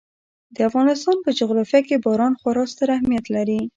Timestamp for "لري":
3.35-3.61